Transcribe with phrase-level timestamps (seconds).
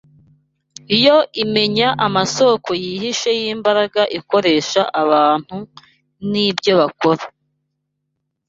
[1.03, 5.57] Yo imenya amasoko yihishe y’imbaraga ikoresha abantu
[6.31, 7.23] n’ibyo bakora